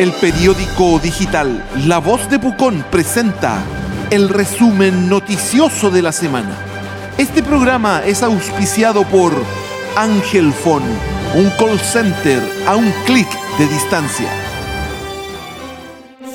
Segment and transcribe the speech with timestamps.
[0.00, 3.62] El periódico digital La Voz de Pucón presenta
[4.10, 6.56] el resumen noticioso de la semana.
[7.18, 9.30] Este programa es auspiciado por
[9.96, 10.86] Ángel Phone,
[11.34, 13.28] un call center a un clic
[13.58, 14.30] de distancia.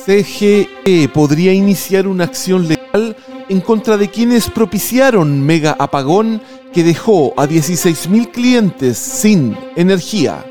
[0.06, 3.18] CGE podría iniciar una acción legal
[3.50, 6.40] en contra de quienes propiciaron mega apagón
[6.72, 10.46] que dejó a 16.000 clientes sin energía.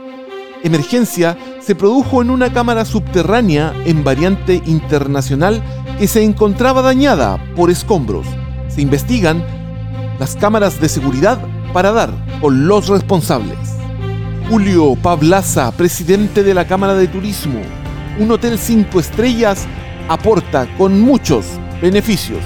[0.65, 5.63] Emergencia se produjo en una cámara subterránea en variante internacional
[5.99, 8.27] que se encontraba dañada por escombros.
[8.69, 9.43] Se investigan
[10.19, 11.41] las cámaras de seguridad
[11.73, 12.11] para dar
[12.43, 13.57] con los responsables.
[14.51, 17.61] Julio Pablaza, presidente de la Cámara de Turismo,
[18.19, 19.67] un hotel cinco estrellas
[20.09, 21.47] aporta con muchos
[21.81, 22.41] beneficios.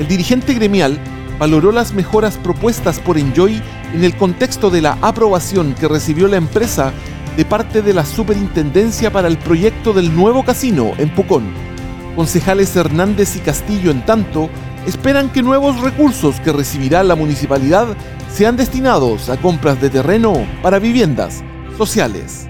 [0.00, 0.98] El dirigente gremial
[1.38, 3.62] valoró las mejoras propuestas por Enjoy
[3.94, 6.92] en el contexto de la aprobación que recibió la empresa
[7.36, 11.44] de parte de la Superintendencia para el proyecto del nuevo casino en Pucón.
[12.14, 14.50] Concejales Hernández y Castillo, en tanto,
[14.86, 17.86] esperan que nuevos recursos que recibirá la municipalidad
[18.30, 21.42] sean destinados a compras de terreno para viviendas
[21.78, 22.48] sociales.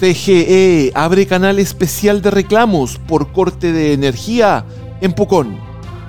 [0.00, 4.64] CGE abre canal especial de reclamos por corte de energía
[5.00, 5.58] en Pucón.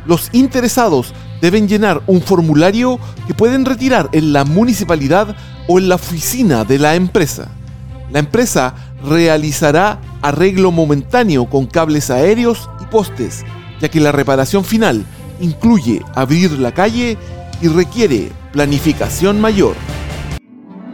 [0.05, 5.35] Los interesados deben llenar un formulario que pueden retirar en la municipalidad
[5.67, 7.49] o en la oficina de la empresa.
[8.15, 13.43] La empresa realizará arreglo momentáneo con cables aéreos y postes,
[13.81, 15.05] ya que la reparación final
[15.41, 17.17] incluye abrir la calle
[17.61, 19.75] y requiere planificación mayor.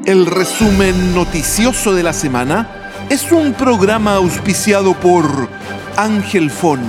[0.03, 5.47] El resumen noticioso de la semana es un programa auspiciado por
[5.97, 6.81] Ángel Phone,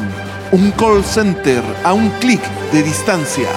[0.50, 2.40] un call center a un clic
[2.72, 3.50] de distancia.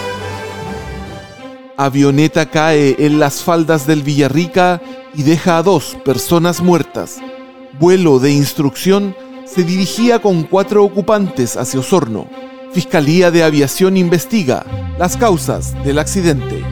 [1.77, 4.81] Avioneta cae en las faldas del Villarrica
[5.13, 7.17] y deja a dos personas muertas.
[7.79, 9.13] Vuelo de instrucción
[9.45, 12.27] se dirigía con cuatro ocupantes hacia Osorno.
[12.71, 14.65] Fiscalía de Aviación investiga
[14.97, 16.63] las causas del accidente.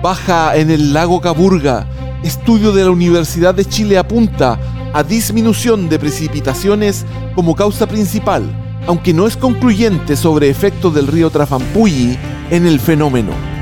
[0.00, 1.88] Baja en el lago Caburga.
[2.22, 4.56] Estudio de la Universidad de Chile apunta
[4.92, 7.04] a disminución de precipitaciones
[7.34, 8.44] como causa principal,
[8.86, 12.16] aunque no es concluyente sobre efecto del río Trafampuyi
[12.50, 13.53] en el fenómeno.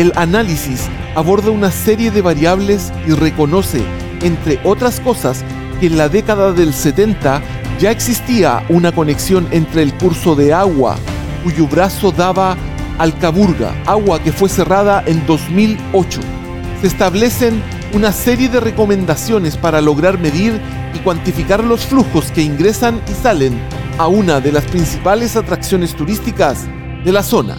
[0.00, 3.82] El análisis aborda una serie de variables y reconoce,
[4.22, 5.44] entre otras cosas,
[5.78, 7.42] que en la década del 70
[7.78, 10.96] ya existía una conexión entre el curso de agua,
[11.44, 12.56] cuyo brazo daba
[12.96, 16.20] al Caburga, agua que fue cerrada en 2008.
[16.80, 17.62] Se establecen
[17.92, 20.58] una serie de recomendaciones para lograr medir
[20.94, 23.60] y cuantificar los flujos que ingresan y salen
[23.98, 26.68] a una de las principales atracciones turísticas
[27.04, 27.58] de la zona.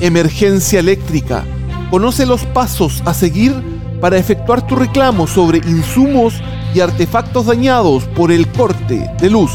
[0.00, 1.44] Emergencia eléctrica
[1.90, 3.54] Conoce los pasos a seguir
[4.00, 6.34] para efectuar tu reclamo sobre insumos
[6.74, 9.52] y artefactos dañados por el corte de luz.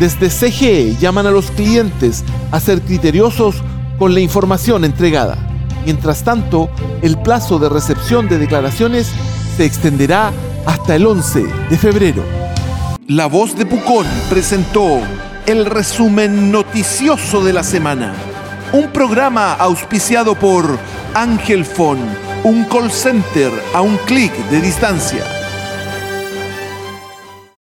[0.00, 3.56] Desde CGE llaman a los clientes a ser criteriosos
[3.98, 5.36] con la información entregada.
[5.84, 6.70] Mientras tanto,
[7.02, 9.10] el plazo de recepción de declaraciones
[9.56, 10.32] se extenderá
[10.66, 12.22] hasta el 11 de febrero.
[13.08, 15.00] La voz de Pucón presentó
[15.46, 18.14] el resumen noticioso de la semana.
[18.72, 20.78] Un programa auspiciado por
[21.14, 22.00] Ángel Phone,
[22.42, 25.41] un call center a un clic de distancia.